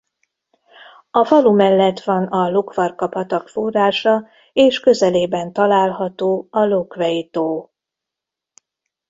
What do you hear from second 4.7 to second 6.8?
közelében található a